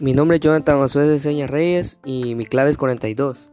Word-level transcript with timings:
Mi 0.00 0.12
nombre 0.12 0.36
es 0.36 0.40
Jonathan 0.40 0.78
Josué 0.78 1.08
de 1.08 1.18
Seña 1.18 1.48
Reyes 1.48 1.98
y 2.04 2.36
mi 2.36 2.46
clave 2.46 2.70
es 2.70 2.76
42. 2.76 3.50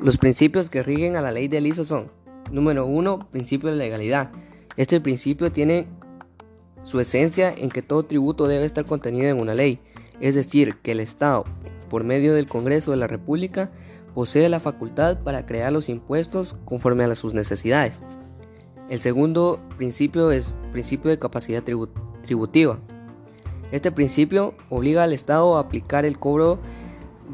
Los 0.00 0.18
principios 0.18 0.68
que 0.68 0.82
rigen 0.82 1.14
a 1.14 1.20
la 1.20 1.30
ley 1.30 1.46
del 1.46 1.68
ISO 1.68 1.84
son, 1.84 2.10
número 2.50 2.86
1, 2.86 3.28
principio 3.30 3.70
de 3.70 3.76
legalidad. 3.76 4.32
Este 4.76 5.00
principio 5.00 5.52
tiene 5.52 5.86
su 6.82 6.98
esencia 6.98 7.54
en 7.56 7.70
que 7.70 7.82
todo 7.82 8.02
tributo 8.02 8.48
debe 8.48 8.64
estar 8.64 8.84
contenido 8.84 9.28
en 9.28 9.38
una 9.38 9.54
ley, 9.54 9.78
es 10.18 10.34
decir, 10.34 10.78
que 10.82 10.90
el 10.90 10.98
Estado, 10.98 11.44
por 11.88 12.02
medio 12.02 12.34
del 12.34 12.48
Congreso 12.48 12.90
de 12.90 12.96
la 12.96 13.06
República, 13.06 13.70
posee 14.12 14.48
la 14.48 14.58
facultad 14.58 15.20
para 15.22 15.46
crear 15.46 15.72
los 15.72 15.88
impuestos 15.88 16.56
conforme 16.64 17.04
a 17.04 17.14
sus 17.14 17.32
necesidades. 17.32 18.00
El 18.90 18.98
segundo 18.98 19.60
principio 19.76 20.32
es 20.32 20.58
principio 20.72 21.12
de 21.12 21.20
capacidad 21.20 21.62
tributiva. 21.62 22.80
Este 23.72 23.90
principio 23.90 24.54
obliga 24.70 25.04
al 25.04 25.12
Estado 25.12 25.56
a 25.56 25.60
aplicar 25.60 26.04
el 26.04 26.18
cobro 26.18 26.58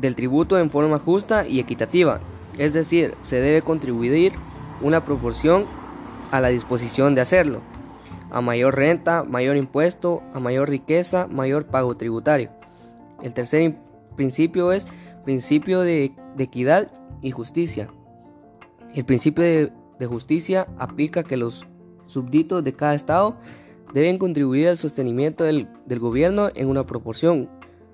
del 0.01 0.15
tributo 0.15 0.59
en 0.59 0.71
forma 0.71 0.99
justa 0.99 1.47
y 1.47 1.61
equitativa, 1.61 2.21
es 2.59 2.73
decir, 2.73 3.15
se 3.21 3.41
debe 3.41 3.63
contribuir 3.63 4.33
una 4.81 5.05
proporción 5.05 5.67
a 6.31 6.41
la 6.41 6.49
disposición 6.49 7.15
de 7.15 7.21
hacerlo. 7.21 7.61
A 8.31 8.41
mayor 8.41 8.77
renta, 8.77 9.25
mayor 9.25 9.57
impuesto, 9.57 10.23
a 10.35 10.41
mayor 10.41 10.71
riqueza, 10.71 11.27
mayor 11.27 11.67
pago 11.67 11.97
tributario. 11.97 12.51
El 13.23 13.35
tercer 13.35 13.77
principio 14.17 14.73
es 14.73 14.87
principio 15.25 15.81
de, 15.81 16.15
equidad 16.39 16.91
y 17.21 17.31
justicia. 17.31 17.89
El 18.95 19.05
principio 19.05 19.45
de, 19.45 19.73
justicia 20.07 20.67
aplica 20.79 21.23
que 21.23 21.37
los 21.37 21.67
súbditos 22.07 22.65
de 22.65 22.73
cada 22.73 22.95
estado 22.95 23.37
deben 23.93 24.19
contribuir 24.19 24.69
al 24.69 24.79
sostenimiento 24.79 25.45
del, 25.45 25.69
gobierno 25.99 26.51
en 26.55 26.69
una 26.69 26.87
proporción 26.87 27.49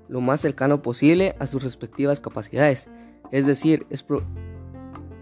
lo 0.08 0.20
más 0.20 0.40
cercano 0.40 0.80
posible 0.80 1.34
a 1.38 1.46
sus 1.46 1.62
respectivas 1.62 2.20
capacidades, 2.20 2.88
es 3.30 3.46
decir, 3.46 3.86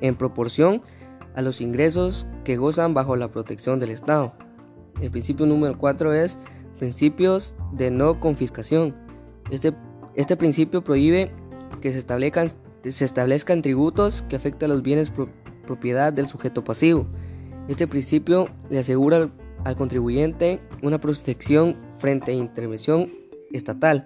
en 0.01 0.15
proporción 0.15 0.83
a 1.35 1.43
los 1.43 1.61
ingresos 1.61 2.27
que 2.45 2.57
gozan 2.57 2.95
bajo 2.95 3.17
la 3.17 3.29
protección 3.29 3.79
del 3.81 3.91
Estado. 3.91 4.33
El 5.01 5.11
principio 5.11 5.45
número 5.47 5.77
4 5.77 6.15
es 6.15 6.39
principios 6.79 7.55
de 7.73 7.91
no 7.91 8.21
confiscación. 8.21 8.95
Este, 9.51 9.75
este 10.15 10.37
principio 10.37 10.85
prohíbe 10.85 11.33
que 11.81 11.93
se 11.93 11.99
establezcan, 11.99 12.51
se 12.85 13.05
establezcan 13.05 13.63
tributos 13.63 14.23
que 14.29 14.37
afecten 14.37 14.71
a 14.71 14.75
los 14.75 14.83
bienes 14.83 15.11
propiedad 15.67 16.13
del 16.13 16.29
sujeto 16.29 16.65
pasivo. 16.65 17.07
Este 17.69 17.87
principio 17.87 18.49
le 18.71 18.79
asegura 18.79 19.31
al 19.65 19.77
contribuyente 19.77 20.61
una 20.83 21.01
protección 21.01 21.77
frente 21.99 22.33
a 22.33 22.35
intervención 22.35 23.13
estatal 23.53 24.05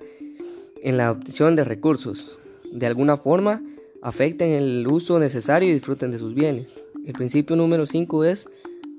en 0.82 0.96
la 0.96 1.10
obtención 1.10 1.56
de 1.56 1.64
recursos. 1.64 2.38
De 2.72 2.86
alguna 2.86 3.16
forma, 3.16 3.62
afecten 4.02 4.50
el 4.50 4.86
uso 4.86 5.18
necesario 5.18 5.68
y 5.68 5.72
disfruten 5.72 6.10
de 6.10 6.18
sus 6.18 6.34
bienes. 6.34 6.72
El 7.04 7.12
principio 7.12 7.56
número 7.56 7.86
5 7.86 8.24
es 8.24 8.48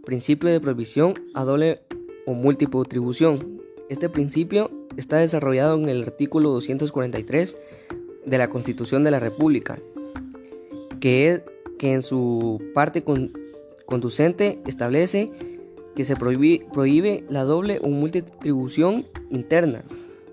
principio 0.05 0.49
de 0.49 0.59
provisión 0.59 1.13
a 1.33 1.43
doble 1.43 1.81
o 2.25 2.33
múltiple 2.33 2.81
atribución. 2.81 3.61
Este 3.89 4.09
principio 4.09 4.71
está 4.97 5.17
desarrollado 5.17 5.75
en 5.75 5.89
el 5.89 6.03
artículo 6.03 6.49
243 6.51 7.57
de 8.25 8.37
la 8.37 8.49
Constitución 8.49 9.03
de 9.03 9.11
la 9.11 9.19
República, 9.19 9.77
que, 10.99 11.29
es, 11.29 11.41
que 11.77 11.91
en 11.91 12.01
su 12.01 12.61
parte 12.73 13.03
conducente 13.85 14.61
establece 14.65 15.31
que 16.01 16.05
se 16.05 16.15
prohíbe, 16.15 17.23
la 17.29 17.43
doble 17.43 17.79
o 17.83 17.87
múltiple 17.89 18.33
atribución 18.33 19.05
interna. 19.29 19.83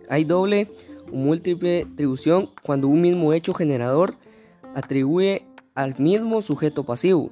Hay 0.09 0.25
doble 0.25 0.67
o 1.13 1.17
múltiple 1.17 1.87
atribución 1.93 2.49
cuando 2.63 2.89
un 2.89 3.03
mismo 3.03 3.35
hecho 3.35 3.53
generador 3.53 4.15
atribuye 4.75 5.45
al 5.75 5.95
mismo 5.99 6.41
sujeto 6.41 6.85
pasivo. 6.85 7.31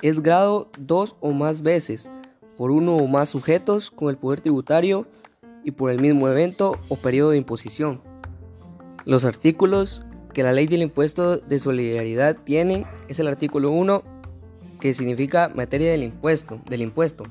Es 0.00 0.22
grado 0.22 0.70
dos 0.78 1.14
o 1.20 1.32
más 1.32 1.60
veces 1.60 2.08
por 2.56 2.70
uno 2.70 2.96
o 2.96 3.06
más 3.06 3.28
sujetos 3.28 3.90
con 3.90 4.08
el 4.08 4.16
poder 4.16 4.40
tributario 4.40 5.06
y 5.62 5.72
por 5.72 5.90
el 5.90 6.00
mismo 6.00 6.26
evento 6.28 6.78
o 6.88 6.96
periodo 6.96 7.32
de 7.32 7.36
imposición. 7.36 8.00
Los 9.04 9.26
artículos 9.26 10.02
que 10.32 10.42
la 10.42 10.52
ley 10.52 10.68
del 10.68 10.80
impuesto 10.80 11.36
de 11.36 11.58
solidaridad 11.58 12.34
tiene 12.44 12.86
es 13.08 13.18
el 13.18 13.26
artículo 13.26 13.72
1 13.72 14.02
que 14.80 14.94
significa 14.94 15.50
materia 15.54 15.90
del 15.90 16.02
impuesto, 16.02 16.62
del 16.64 16.80
impuesto. 16.80 17.24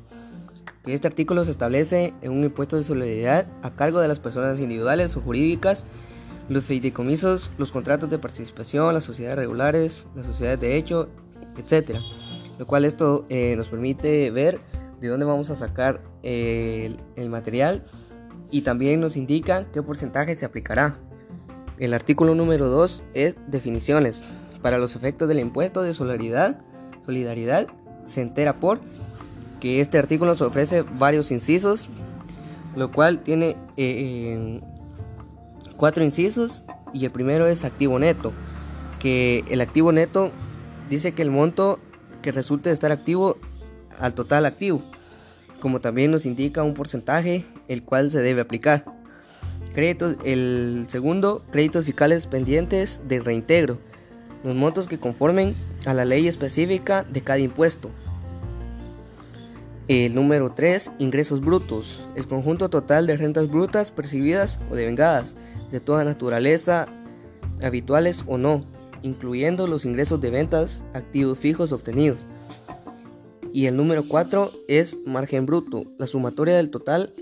Este 0.85 1.07
artículo 1.07 1.45
se 1.45 1.51
establece 1.51 2.13
en 2.21 2.33
un 2.33 2.43
impuesto 2.43 2.75
de 2.75 2.83
solidaridad 2.83 3.47
a 3.61 3.71
cargo 3.71 4.01
de 4.01 4.09
las 4.09 4.19
personas 4.19 4.59
individuales 4.59 5.15
o 5.15 5.21
jurídicas, 5.21 5.85
los 6.49 6.65
fideicomisos, 6.65 7.51
los 7.57 7.71
contratos 7.71 8.09
de 8.09 8.19
participación, 8.19 8.93
las 8.93 9.05
sociedades 9.05 9.39
regulares, 9.39 10.07
las 10.13 10.25
sociedades 10.25 10.59
de 10.59 10.75
hecho, 10.75 11.07
etc. 11.57 11.99
Lo 12.59 12.67
cual 12.67 12.83
esto 12.83 13.25
eh, 13.29 13.55
nos 13.55 13.69
permite 13.69 14.29
ver 14.31 14.59
de 14.99 15.07
dónde 15.07 15.25
vamos 15.25 15.49
a 15.49 15.55
sacar 15.55 16.01
el 16.21 17.29
material 17.29 17.83
y 18.51 18.61
también 18.61 18.99
nos 18.99 19.15
indica 19.15 19.65
qué 19.71 19.81
porcentaje 19.81 20.35
se 20.35 20.45
aplicará. 20.45 20.97
El 21.79 21.93
artículo 21.93 22.35
número 22.35 22.67
2 22.67 23.03
es 23.13 23.35
definiciones. 23.47 24.21
Para 24.61 24.77
los 24.77 24.95
efectos 24.95 25.29
del 25.29 25.39
impuesto 25.39 25.81
de 25.81 25.93
solidaridad, 25.93 26.61
solidaridad 27.05 27.67
se 28.03 28.21
entera 28.21 28.59
por 28.59 28.81
que 29.63 29.79
este 29.79 29.97
artículo 29.97 30.31
nos 30.31 30.41
ofrece 30.41 30.81
varios 30.81 31.31
incisos, 31.31 31.87
lo 32.75 32.91
cual 32.91 33.19
tiene 33.19 33.55
eh, 33.77 34.59
cuatro 35.77 36.03
incisos 36.03 36.63
y 36.91 37.05
el 37.05 37.11
primero 37.11 37.47
es 37.47 37.63
activo 37.63 37.97
neto, 37.97 38.33
que 38.99 39.41
el 39.49 39.61
activo 39.61 39.93
neto 39.93 40.31
dice 40.89 41.13
que 41.13 41.21
el 41.21 41.31
monto 41.31 41.79
que 42.21 42.33
resulte 42.33 42.67
de 42.67 42.73
estar 42.73 42.91
activo 42.91 43.37
al 44.01 44.13
total 44.13 44.45
activo, 44.45 44.83
como 45.61 45.79
también 45.79 46.11
nos 46.11 46.25
indica 46.25 46.61
un 46.61 46.73
porcentaje 46.73 47.45
el 47.69 47.83
cual 47.83 48.11
se 48.11 48.19
debe 48.19 48.41
aplicar. 48.41 48.83
Créditos, 49.73 50.17
el 50.25 50.87
segundo, 50.89 51.41
créditos 51.51 51.85
fiscales 51.85 52.27
pendientes 52.27 53.01
de 53.07 53.21
reintegro, 53.21 53.77
los 54.43 54.55
montos 54.55 54.89
que 54.89 54.99
conformen 54.99 55.55
a 55.85 55.93
la 55.93 56.03
ley 56.03 56.27
específica 56.27 57.03
de 57.03 57.21
cada 57.21 57.39
impuesto. 57.39 57.91
El 59.89 60.15
número 60.15 60.53
3, 60.53 60.93
ingresos 60.99 61.41
brutos, 61.41 62.07
el 62.15 62.25
conjunto 62.25 62.69
total 62.69 63.05
de 63.05 63.17
rentas 63.17 63.49
brutas 63.49 63.91
percibidas 63.91 64.57
o 64.71 64.75
devengadas, 64.75 65.35
de 65.71 65.81
toda 65.81 66.05
naturaleza, 66.05 66.87
habituales 67.61 68.23
o 68.25 68.37
no, 68.37 68.65
incluyendo 69.01 69.67
los 69.67 69.83
ingresos 69.83 70.21
de 70.21 70.29
ventas, 70.29 70.85
activos 70.93 71.37
fijos 71.37 71.73
obtenidos. 71.73 72.19
Y 73.51 73.65
el 73.65 73.75
número 73.75 74.03
4 74.07 74.51
es 74.69 74.97
margen 75.05 75.45
bruto, 75.45 75.83
la 75.97 76.07
sumatoria 76.07 76.55
del 76.55 76.69
total 76.69 77.13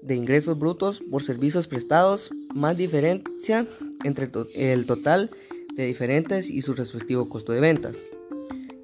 de 0.00 0.16
ingresos 0.16 0.58
brutos 0.58 1.02
por 1.10 1.22
servicios 1.22 1.68
prestados 1.68 2.30
más 2.54 2.78
diferencia 2.78 3.66
entre 4.04 4.30
el 4.54 4.86
total 4.86 5.30
de 5.74 5.84
diferentes 5.84 6.48
y 6.48 6.62
su 6.62 6.72
respectivo 6.72 7.28
costo 7.28 7.52
de 7.52 7.60
ventas. 7.60 7.98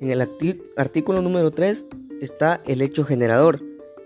En 0.00 0.10
el 0.10 0.20
artículo 0.76 1.22
número 1.22 1.52
3 1.52 1.86
está 2.22 2.60
el 2.66 2.82
hecho 2.82 3.04
generador, 3.04 3.60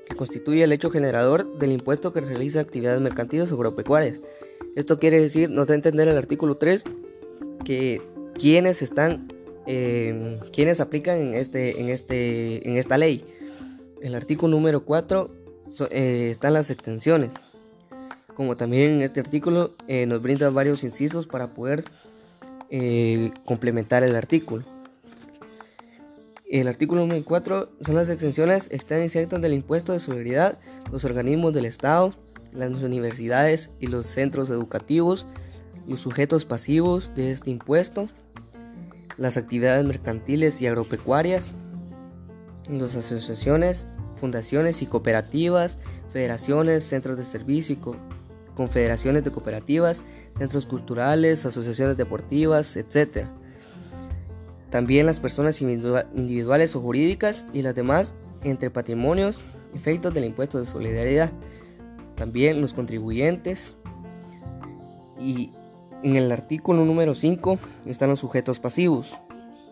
que 0.06 0.16
constituye 0.16 0.64
el 0.64 0.72
hecho 0.72 0.90
generador 0.90 1.58
del 1.58 1.72
impuesto 1.72 2.12
que 2.12 2.20
realiza 2.20 2.60
actividades 2.60 3.00
mercantiles 3.00 3.52
o 3.52 3.56
agropecuarias. 3.56 4.20
Esto 4.74 4.98
quiere 4.98 5.20
decir, 5.20 5.50
nos 5.50 5.66
da 5.66 5.74
a 5.74 5.76
entender 5.76 6.08
el 6.08 6.16
artículo 6.16 6.56
3 6.56 6.84
que 7.64 8.00
quienes 8.34 8.82
están, 8.82 9.28
eh, 9.66 10.40
aplican 10.78 11.18
en, 11.18 11.34
este, 11.34 11.80
en, 11.80 11.88
este, 11.90 12.68
en 12.68 12.76
esta 12.76 12.96
ley. 12.96 13.24
El 14.00 14.14
artículo 14.14 14.56
número 14.56 14.84
4 14.84 15.30
eh, 15.90 16.28
están 16.30 16.54
las 16.54 16.70
extensiones. 16.70 17.32
Como 18.34 18.56
también 18.56 18.92
en 18.92 19.02
este 19.02 19.20
artículo 19.20 19.74
eh, 19.88 20.06
nos 20.06 20.22
brinda 20.22 20.50
varios 20.50 20.84
incisos 20.84 21.26
para 21.26 21.54
poder 21.54 21.84
eh, 22.70 23.30
complementar 23.44 24.04
el 24.04 24.14
artículo. 24.16 24.64
El 26.60 26.68
artículo 26.68 27.02
número 27.02 27.22
4 27.22 27.68
son 27.82 27.96
las 27.96 28.08
exenciones 28.08 28.70
están 28.72 29.02
insertas 29.02 29.42
del 29.42 29.52
impuesto 29.52 29.92
de 29.92 30.00
solidaridad, 30.00 30.58
los 30.90 31.04
organismos 31.04 31.52
del 31.52 31.66
Estado, 31.66 32.14
las 32.50 32.82
universidades 32.82 33.70
y 33.78 33.88
los 33.88 34.06
centros 34.06 34.48
educativos, 34.48 35.26
los 35.86 36.00
sujetos 36.00 36.46
pasivos 36.46 37.14
de 37.14 37.30
este 37.30 37.50
impuesto, 37.50 38.08
las 39.18 39.36
actividades 39.36 39.84
mercantiles 39.84 40.62
y 40.62 40.66
agropecuarias, 40.66 41.52
las 42.70 42.96
asociaciones 42.96 43.86
fundaciones 44.18 44.80
y 44.80 44.86
cooperativas, 44.86 45.76
federaciones, 46.10 46.84
centros 46.84 47.18
de 47.18 47.24
servicio 47.24 47.76
confederaciones 48.54 49.24
de 49.24 49.30
cooperativas, 49.30 50.02
centros 50.38 50.64
culturales, 50.64 51.44
asociaciones 51.44 51.98
deportivas, 51.98 52.78
etc. 52.78 53.26
También 54.70 55.06
las 55.06 55.20
personas 55.20 55.60
individuales 55.60 56.74
o 56.74 56.80
jurídicas 56.80 57.46
y 57.52 57.62
las 57.62 57.74
demás 57.74 58.14
entre 58.42 58.70
patrimonios, 58.70 59.40
efectos 59.74 60.12
del 60.14 60.24
impuesto 60.24 60.58
de 60.58 60.66
solidaridad. 60.66 61.32
también 62.14 62.62
los 62.62 62.72
contribuyentes. 62.72 63.76
Y 65.18 65.52
en 66.02 66.16
el 66.16 66.32
artículo 66.32 66.84
número 66.84 67.14
5 67.14 67.58
están 67.84 68.08
los 68.08 68.20
sujetos 68.20 68.58
pasivos, 68.58 69.18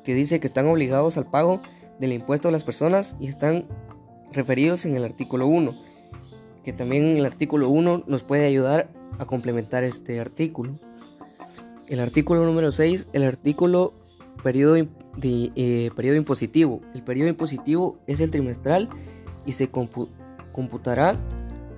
que 0.04 0.14
dice 0.14 0.40
que 0.40 0.46
están 0.46 0.66
obligados 0.66 1.16
al 1.16 1.30
pago 1.30 1.62
del 1.98 2.12
impuesto 2.12 2.48
a 2.48 2.52
las 2.52 2.62
personas 2.62 3.16
y 3.18 3.28
están 3.28 3.66
referidos 4.32 4.84
en 4.84 4.94
el 4.94 5.04
artículo 5.04 5.46
1, 5.46 5.74
que 6.64 6.72
también 6.74 7.06
en 7.06 7.16
el 7.16 7.24
artículo 7.24 7.70
1 7.70 8.04
nos 8.06 8.22
puede 8.22 8.46
ayudar 8.46 8.90
a 9.18 9.24
complementar 9.24 9.84
este 9.84 10.20
artículo. 10.20 10.78
El 11.88 12.00
artículo 12.00 12.44
número 12.44 12.72
6, 12.72 13.08
el 13.12 13.24
artículo 13.24 13.94
periodo, 14.42 14.74
de, 14.74 15.52
eh, 15.54 15.90
periodo 15.94 16.16
impositivo. 16.16 16.80
El 16.94 17.02
periodo 17.02 17.28
impositivo 17.28 17.98
es 18.06 18.20
el 18.20 18.30
trimestral 18.30 18.88
y 19.46 19.52
se 19.52 19.68
computará 19.70 21.16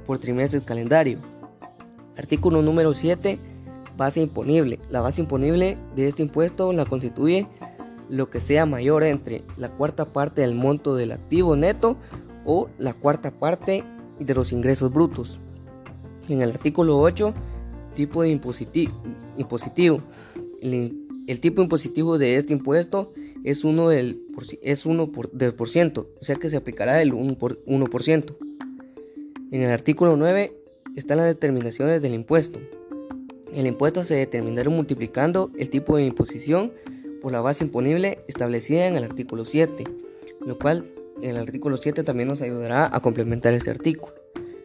por 0.06 0.18
trimestre 0.18 0.60
calendario. 0.60 1.18
Artículo 2.16 2.62
número 2.62 2.94
7, 2.94 3.38
base 3.96 4.20
imponible. 4.20 4.78
La 4.90 5.00
base 5.00 5.20
imponible 5.20 5.76
de 5.94 6.08
este 6.08 6.22
impuesto 6.22 6.72
la 6.72 6.84
constituye 6.84 7.48
lo 8.08 8.30
que 8.30 8.40
sea 8.40 8.66
mayor 8.66 9.02
entre 9.02 9.44
la 9.56 9.68
cuarta 9.68 10.12
parte 10.12 10.42
del 10.42 10.54
monto 10.54 10.94
del 10.94 11.12
activo 11.12 11.56
neto 11.56 11.96
o 12.44 12.68
la 12.78 12.94
cuarta 12.94 13.32
parte 13.32 13.84
de 14.20 14.34
los 14.34 14.52
ingresos 14.52 14.92
brutos. 14.92 15.40
En 16.28 16.40
el 16.40 16.50
artículo 16.50 16.98
8, 16.98 17.34
tipo 17.94 18.22
de 18.22 18.30
impositivo. 18.30 20.00
El, 20.60 21.05
tipo 21.40 21.62
impositivo 21.62 22.18
de 22.18 22.36
este 22.36 22.52
impuesto 22.52 23.12
es 23.44 23.64
uno 23.64 23.88
del, 23.88 24.22
es 24.62 24.86
uno 24.86 25.12
por, 25.12 25.30
del 25.32 25.54
por 25.54 25.68
ciento, 25.68 26.10
o 26.20 26.24
sea 26.24 26.36
que 26.36 26.50
se 26.50 26.56
aplicará 26.56 27.02
el 27.02 27.12
1%. 27.12 27.36
Por, 27.36 27.64
1%. 27.64 28.36
En 29.52 29.62
el 29.62 29.70
artículo 29.70 30.16
9 30.16 30.52
están 30.96 31.18
las 31.18 31.26
determinaciones 31.26 32.02
del 32.02 32.14
impuesto. 32.14 32.60
El 33.52 33.66
impuesto 33.66 34.04
se 34.04 34.14
determinará 34.14 34.68
multiplicando 34.70 35.50
el 35.56 35.70
tipo 35.70 35.96
de 35.96 36.06
imposición 36.06 36.72
por 37.22 37.32
la 37.32 37.40
base 37.40 37.64
imponible 37.64 38.18
establecida 38.28 38.86
en 38.86 38.96
el 38.96 39.04
artículo 39.04 39.44
7, 39.44 39.84
lo 40.44 40.58
cual 40.58 40.84
el 41.22 41.36
artículo 41.36 41.76
7 41.76 42.02
también 42.02 42.28
nos 42.28 42.42
ayudará 42.42 42.94
a 42.94 43.00
complementar 43.00 43.54
este 43.54 43.70
artículo. 43.70 44.14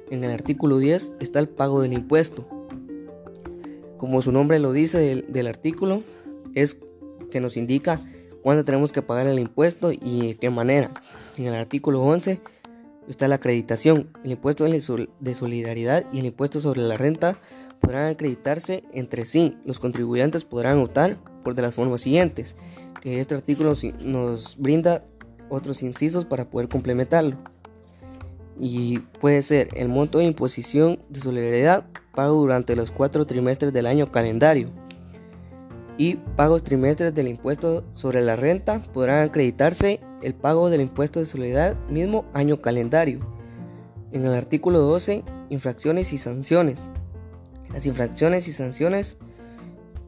En 0.10 0.24
el 0.24 0.32
artículo 0.32 0.78
10 0.78 1.14
está 1.20 1.40
el 1.40 1.48
pago 1.48 1.82
del 1.82 1.94
impuesto. 1.94 2.46
Como 3.98 4.22
su 4.22 4.32
nombre 4.32 4.60
lo 4.60 4.74
dice 4.74 5.24
del, 5.26 5.48
artículo, 5.48 6.02
es 6.56 6.78
que 7.30 7.40
nos 7.40 7.58
indica 7.58 8.02
cuándo 8.42 8.66
tenemos 8.66 8.92
que 8.92 9.02
pagar 9.02 9.28
el 9.28 9.40
impuesto 9.40 9.92
y 9.92 10.28
de 10.28 10.36
qué 10.36 10.50
manera. 10.50 10.90
En 11.38 11.46
el 11.46 11.56
artículo 11.56 12.02
11 12.04 12.40
está 13.08 13.28
la 13.28 13.36
acreditación. 13.36 14.10
El 14.24 14.32
impuesto 14.32 14.66
de 14.66 15.34
solidaridad 15.34 16.06
y 16.12 16.20
el 16.20 16.26
impuesto 16.26 16.60
sobre 16.60 16.82
la 16.82 16.98
renta 16.98 17.40
podrán 17.80 18.08
acreditarse 18.12 18.84
entre 18.94 19.26
sí. 19.26 19.58
Los 19.66 19.80
contribuyentes 19.80 20.46
podrán 20.46 20.80
optar 20.80 21.18
por 21.44 21.56
de 21.56 21.64
las 21.64 21.74
formas 21.74 22.02
siguientes, 22.02 22.56
que 23.02 23.20
este 23.20 23.36
artículo 23.36 23.74
nos 24.04 24.58
brinda 24.58 25.04
otros 25.50 25.82
incisos 25.84 26.26
para 26.26 26.50
poder 26.50 26.70
complementarlo. 26.70 27.38
Y 28.60 29.00
puede 29.20 29.42
ser 29.42 29.70
el 29.74 29.90
monto 29.90 30.20
de 30.20 30.26
imposición 30.26 31.00
de 31.10 31.20
solidaridad 31.20 31.86
pago 32.14 32.36
durante 32.36 32.76
los 32.76 32.92
cuatro 32.92 33.26
trimestres 33.26 33.74
del 33.74 33.88
año 33.88 34.12
calendario. 34.12 34.70
Y 35.98 36.16
pagos 36.36 36.64
trimestres 36.64 37.14
del 37.14 37.28
impuesto 37.28 37.84
sobre 37.94 38.22
la 38.22 38.36
renta 38.36 38.82
podrán 38.94 39.28
acreditarse 39.28 40.00
el 40.22 40.34
pago 40.34 40.70
del 40.70 40.82
impuesto 40.82 41.20
de 41.20 41.26
solidaridad 41.26 41.76
mismo 41.90 42.26
año 42.34 42.62
calendario. 42.62 43.20
En 44.12 44.24
el 44.24 44.34
artículo 44.34 44.80
12, 44.80 45.24
infracciones 45.50 46.14
y 46.14 46.18
sanciones. 46.18 46.86
Las 47.74 47.86
infracciones 47.86 48.48
y 48.48 48.52
sanciones, 48.52 49.20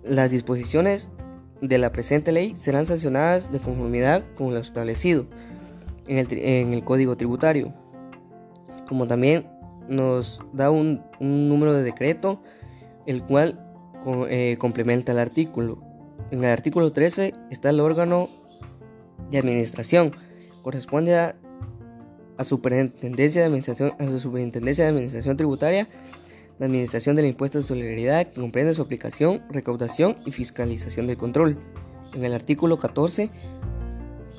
las 0.04 0.32
disposiciones 0.32 1.12
de 1.62 1.78
la 1.78 1.92
presente 1.92 2.32
ley 2.32 2.56
serán 2.56 2.86
sancionadas 2.86 3.52
de 3.52 3.60
conformidad 3.60 4.24
con 4.36 4.54
lo 4.54 4.60
establecido 4.60 5.26
en 6.08 6.74
el, 6.74 6.84
Código 6.84 7.16
Tributario, 7.16 7.74
como 8.88 9.08
también 9.08 9.48
nos 9.88 10.42
da 10.52 10.70
un, 10.70 11.02
número 11.20 11.74
de 11.74 11.84
decreto 11.84 12.42
el 13.06 13.24
cual 13.24 13.60
eh, 14.30 14.58
complementa 14.60 15.12
el 15.12 15.20
artículo. 15.20 15.82
En 16.32 16.40
el 16.40 16.50
artículo 16.50 16.92
13 16.92 17.34
está 17.52 17.70
el 17.70 17.80
órgano 17.80 18.30
de 19.32 19.38
administración, 19.38 20.16
corresponde 20.62 21.18
a, 21.18 21.36
a 22.38 22.44
superintendencia 22.44 23.42
de 23.42 23.48
administración, 23.48 23.94
a 24.00 24.06
su 24.08 24.20
superintendencia 24.20 24.86
de 24.86 24.92
administración 24.92 25.38
tributaria 25.38 25.88
la 26.60 26.68
administración 26.68 27.16
del 27.16 27.26
impuesto 27.26 27.58
de 27.58 27.64
solidaridad 27.64 28.28
que 28.28 28.40
comprende 28.40 28.74
su 28.74 28.82
aplicación, 28.82 29.42
recaudación 29.50 30.18
y 30.26 30.32
fiscalización 30.32 31.08
del 31.08 31.18
control. 31.18 31.58
En 32.14 32.24
el 32.24 32.34
artículo 32.34 32.78
14 32.78 33.30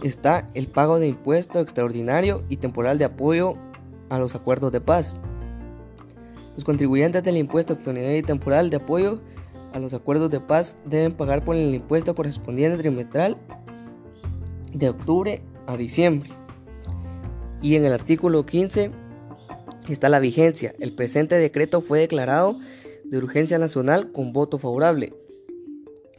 está 0.03 0.47
el 0.55 0.69
pago 0.69 0.99
de 0.99 1.09
impuesto 1.09 1.61
extraordinario 1.61 2.45
y 2.49 2.59
temporal 2.59 2.99
de 2.99 3.07
apoyo 3.07 3.55
a 4.11 4.19
los 4.19 4.35
acuerdos 4.35 4.71
de 4.71 4.81
paz. 4.81 5.17
Los 6.55 6.65
contribuyentes 6.65 7.25
del 7.25 7.37
impuesto 7.37 7.75
extraordinario 7.75 8.19
y 8.19 8.23
temporal 8.23 8.71
de 8.71 8.77
apoyo 8.77 9.21
a 9.75 9.81
los 9.81 9.93
acuerdos 9.93 10.31
de 10.31 10.38
paz 10.38 10.79
deben 10.85 11.12
pagar 11.12 11.44
por 11.44 11.56
el 11.56 11.75
impuesto 11.75 12.15
correspondiente 12.15 12.79
trimestral 12.79 13.37
de 14.73 14.88
octubre 14.88 15.43
a 15.67 15.76
diciembre. 15.76 16.31
Y 17.61 17.75
en 17.75 17.85
el 17.85 17.93
artículo 17.93 18.47
15 18.47 18.93
está 19.88 20.09
la 20.09 20.21
vigencia. 20.21 20.76
El 20.79 20.94
presente 20.94 21.35
decreto 21.35 21.81
fue 21.81 21.99
declarado 21.99 22.56
de 23.05 23.19
urgencia 23.19 23.59
nacional 23.59 24.12
con 24.12 24.32
voto 24.32 24.59
favorable. 24.59 25.12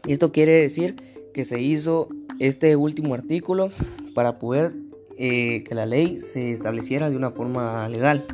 Esto 0.05 0.33
quiere 0.33 0.51
decir 0.51 0.97
que 1.33 1.45
se 1.45 1.61
hizo 1.61 2.09
este 2.39 2.75
último 2.75 3.13
artículo 3.13 3.69
para 4.13 4.37
poder 4.37 4.73
eh, 5.17 5.63
que 5.63 5.75
la 5.75 5.85
ley 5.85 6.17
se 6.17 6.51
estableciera 6.51 7.09
de 7.09 7.15
una 7.15 7.31
forma 7.31 7.87
legal. 7.87 8.25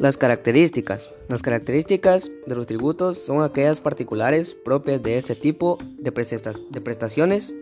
Las 0.00 0.16
características. 0.16 1.10
Las 1.28 1.42
características 1.42 2.30
de 2.46 2.54
los 2.54 2.66
tributos 2.66 3.18
son 3.18 3.42
aquellas 3.42 3.82
particulares 3.82 4.54
propias 4.54 5.02
de 5.02 5.18
este 5.18 5.34
tipo 5.34 5.76
de, 5.98 6.10
prestaciones 6.10 7.54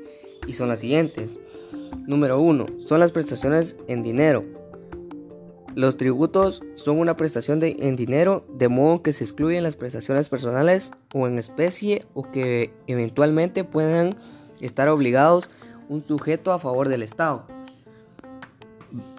y 0.46 0.52
son 0.52 0.68
las 0.68 0.78
siguientes. 0.78 1.36
Número 2.06 2.40
1. 2.40 2.78
Son 2.78 3.00
las 3.00 3.10
prestaciones 3.10 3.74
en 3.88 4.04
dinero, 4.04 4.44
los 5.74 5.96
tributos 5.96 6.62
son 6.76 7.00
una 7.00 7.16
prestación 7.16 7.58
de, 7.58 7.76
en 7.80 7.96
dinero, 7.96 8.44
de 8.52 8.68
modo 8.68 9.02
que 9.02 9.12
se 9.12 9.24
excluyen 9.24 9.64
las 9.64 9.74
prestaciones 9.74 10.28
personales 10.28 10.92
o 11.14 11.26
en 11.26 11.38
especie 11.38 12.06
o 12.14 12.30
que 12.30 12.72
eventualmente 12.86 13.64
puedan 13.64 14.16
estar 14.60 14.88
obligados 14.88 15.50
un 15.88 16.04
sujeto 16.04 16.52
a 16.52 16.60
favor 16.60 16.88
del 16.88 17.02
Estado. 17.02 17.46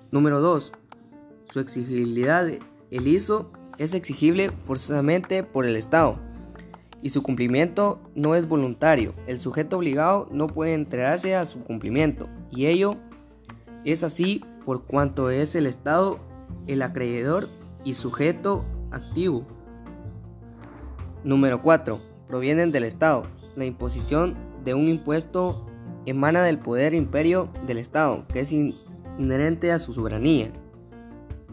Número 0.10 0.40
2. 0.40 0.72
Su 1.52 1.60
exigibilidad. 1.60 2.50
El 2.92 3.08
ISO 3.08 3.52
es 3.78 3.94
exigible 3.94 4.50
forzosamente 4.50 5.44
por 5.44 5.66
el 5.66 5.76
Estado 5.76 6.18
y 7.02 7.10
su 7.10 7.24
cumplimiento 7.24 8.00
no 8.16 8.36
es 8.36 8.48
voluntario. 8.48 9.14
El 9.28 9.40
sujeto 9.40 9.78
obligado 9.78 10.28
no 10.32 10.48
puede 10.48 10.74
entregarse 10.74 11.36
a 11.36 11.46
su 11.46 11.64
cumplimiento 11.64 12.28
y 12.52 12.66
ello 12.66 12.96
es 13.86 14.04
así 14.04 14.44
por 14.66 14.86
cuanto 14.86 15.30
es 15.30 15.56
el 15.56 15.66
Estado 15.66 16.20
el 16.68 16.82
acreedor 16.82 17.50
y 17.84 17.94
sujeto 17.94 18.66
activo. 18.92 19.46
Número 21.24 21.62
4. 21.62 22.02
Provienen 22.28 22.72
del 22.72 22.84
Estado. 22.84 23.24
La 23.56 23.66
imposición 23.66 24.36
de 24.64 24.74
un 24.74 24.88
impuesto 24.88 25.66
emana 26.06 26.44
del 26.44 26.60
poder 26.60 26.94
imperio 26.94 27.50
del 27.66 27.78
Estado, 27.78 28.26
que 28.28 28.42
es 28.42 28.52
inherente 28.52 29.72
a 29.72 29.80
su 29.80 29.94
soberanía. 29.94 30.52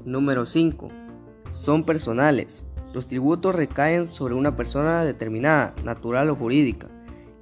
Número 0.04 0.46
5. 0.46 1.05
Son 1.56 1.84
personales. 1.84 2.64
Los 2.92 3.08
tributos 3.08 3.54
recaen 3.54 4.06
sobre 4.06 4.34
una 4.34 4.56
persona 4.56 5.04
determinada, 5.04 5.74
natural 5.84 6.30
o 6.30 6.36
jurídica, 6.36 6.88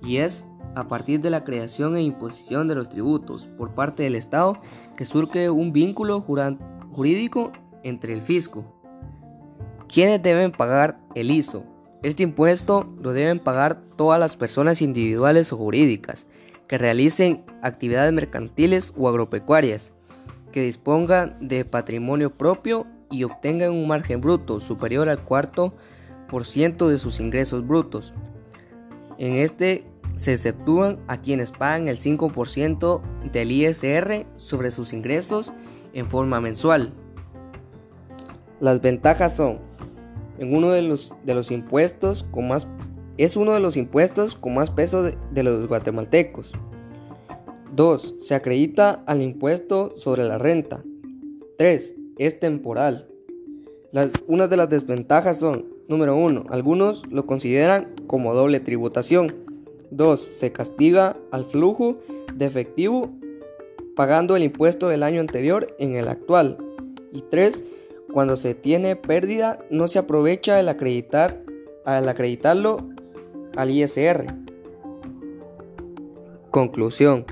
y 0.00 0.18
es 0.18 0.48
a 0.74 0.88
partir 0.88 1.20
de 1.20 1.30
la 1.30 1.44
creación 1.44 1.96
e 1.96 2.02
imposición 2.02 2.66
de 2.66 2.74
los 2.74 2.88
tributos 2.88 3.48
por 3.58 3.74
parte 3.74 4.04
del 4.04 4.14
Estado 4.14 4.58
que 4.96 5.04
surge 5.04 5.50
un 5.50 5.72
vínculo 5.72 6.20
jurídico 6.20 7.52
entre 7.82 8.14
el 8.14 8.22
fisco. 8.22 8.64
¿Quiénes 9.88 10.22
deben 10.22 10.52
pagar 10.52 10.98
el 11.14 11.30
ISO? 11.30 11.64
Este 12.02 12.22
impuesto 12.22 12.88
lo 13.00 13.12
deben 13.12 13.40
pagar 13.40 13.82
todas 13.96 14.18
las 14.18 14.36
personas 14.36 14.80
individuales 14.80 15.52
o 15.52 15.56
jurídicas 15.56 16.26
que 16.68 16.78
realicen 16.78 17.44
actividades 17.62 18.12
mercantiles 18.12 18.94
o 18.96 19.08
agropecuarias, 19.08 19.92
que 20.50 20.62
dispongan 20.62 21.36
de 21.40 21.64
patrimonio 21.64 22.32
propio 22.32 22.86
y 23.10 23.24
obtengan 23.24 23.72
un 23.72 23.86
margen 23.86 24.20
bruto 24.20 24.60
superior 24.60 25.08
al 25.08 25.22
cuarto 25.22 25.74
por 26.28 26.44
ciento 26.44 26.88
de 26.88 26.98
sus 26.98 27.20
ingresos 27.20 27.66
brutos. 27.66 28.14
En 29.18 29.34
este 29.34 29.84
se 30.16 30.32
exceptúan 30.32 30.98
a 31.06 31.20
quienes 31.20 31.50
pagan 31.50 31.88
el 31.88 31.98
5% 31.98 33.02
del 33.32 33.52
ISR 33.52 34.26
sobre 34.36 34.70
sus 34.70 34.92
ingresos 34.92 35.52
en 35.92 36.08
forma 36.08 36.40
mensual. 36.40 36.92
Las 38.60 38.80
ventajas 38.80 39.36
son 39.36 39.58
en 40.38 40.54
uno 40.54 40.70
de 40.70 40.82
los, 40.82 41.14
de 41.24 41.34
los 41.34 41.50
impuestos 41.50 42.24
con 42.30 42.48
más 42.48 42.66
es 43.16 43.36
uno 43.36 43.52
de 43.52 43.60
los 43.60 43.76
impuestos 43.76 44.34
con 44.34 44.54
más 44.54 44.70
peso 44.70 45.02
de, 45.02 45.42
los 45.42 45.68
guatemaltecos. 45.68 46.52
2. 47.72 48.16
Se 48.18 48.34
acredita 48.34 49.04
al 49.06 49.22
impuesto 49.22 49.94
sobre 49.96 50.24
la 50.24 50.38
renta. 50.38 50.82
3. 51.58 51.94
Es 52.18 52.38
temporal. 52.38 53.08
Las, 53.92 54.12
unas 54.26 54.50
de 54.50 54.56
las 54.56 54.68
desventajas 54.68 55.38
son, 55.38 55.66
número 55.88 56.16
1, 56.16 56.46
algunos 56.50 57.06
lo 57.10 57.26
consideran 57.26 57.94
como 58.06 58.34
doble 58.34 58.60
tributación. 58.60 59.34
2. 59.90 60.20
Se 60.20 60.52
castiga 60.52 61.16
al 61.30 61.44
flujo 61.44 61.98
de 62.34 62.46
efectivo 62.46 63.10
pagando 63.94 64.36
el 64.36 64.42
impuesto 64.42 64.88
del 64.88 65.02
año 65.02 65.20
anterior 65.20 65.74
en 65.78 65.94
el 65.94 66.08
actual. 66.08 66.58
Y 67.12 67.22
3. 67.22 67.64
Cuando 68.12 68.36
se 68.36 68.54
tiene 68.54 68.96
pérdida 68.96 69.58
no 69.70 69.88
se 69.88 69.98
aprovecha 69.98 70.60
el 70.60 70.68
acreditar, 70.68 71.42
al 71.84 72.08
acreditarlo 72.08 72.78
al 73.56 73.70
ISR. 73.70 74.26
Conclusión. 76.50 77.24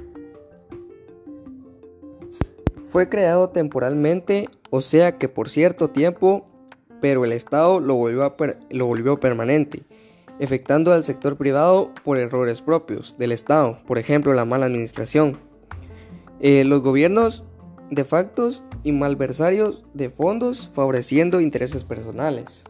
Fue 2.85 3.09
creado 3.09 3.51
temporalmente, 3.51 4.49
o 4.75 4.81
sea 4.81 5.19
que 5.19 5.29
por 5.29 5.51
cierto 5.51 5.91
tiempo, 5.91 6.47
pero 7.03 7.27
el 7.27 7.33
Estado 7.33 7.79
lo 7.79 7.95
volvió, 7.95 8.35
lo 8.71 8.87
volvió 8.87 9.21
permanente, 9.21 9.83
afectando 10.43 10.95
al 10.95 11.05
sector 11.05 11.37
privado 11.37 11.93
por 12.05 12.17
errores 12.17 12.63
propios 12.63 13.15
del 13.19 13.33
Estado, 13.33 13.77
por 13.87 13.99
ejemplo 13.99 14.33
la 14.33 14.47
mala 14.47 14.65
administración. 14.65 15.39
Eh, 16.41 16.65
los 16.65 16.83
gobiernos 16.83 17.45
de 17.91 18.05
factos 18.05 18.65
y 18.83 18.93
malversarios 18.93 19.85
de 19.93 20.09
fondos 20.09 20.71
favoreciendo 20.73 21.43
intereses 21.43 21.85
personales. 21.85 22.65